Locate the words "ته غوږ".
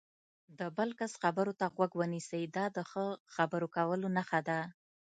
1.59-1.91